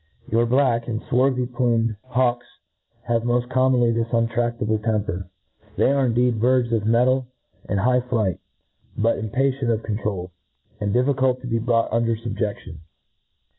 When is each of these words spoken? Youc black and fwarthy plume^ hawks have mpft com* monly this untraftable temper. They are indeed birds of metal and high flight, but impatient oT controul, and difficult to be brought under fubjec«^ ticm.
Youc 0.31 0.49
black 0.49 0.87
and 0.87 0.99
fwarthy 1.03 1.45
plume^ 1.45 1.95
hawks 2.07 2.47
have 3.03 3.21
mpft 3.21 3.51
com* 3.51 3.73
monly 3.73 3.91
this 3.91 4.07
untraftable 4.07 4.83
temper. 4.83 5.29
They 5.75 5.91
are 5.91 6.07
indeed 6.07 6.41
birds 6.41 6.73
of 6.73 6.87
metal 6.87 7.27
and 7.69 7.79
high 7.79 8.01
flight, 8.01 8.39
but 8.97 9.19
impatient 9.19 9.69
oT 9.69 9.83
controul, 9.83 10.31
and 10.79 10.91
difficult 10.91 11.41
to 11.41 11.47
be 11.47 11.59
brought 11.59 11.93
under 11.93 12.15
fubjec«^ 12.15 12.55
ticm. 12.65 12.77